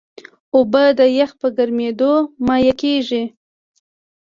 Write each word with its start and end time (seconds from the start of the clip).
اوبه 0.55 0.83
د 0.99 1.01
یخ 1.17 1.31
په 1.41 1.47
ګرمیېدو 1.57 2.13
مایع 2.47 2.73
کېږي. 2.81 3.23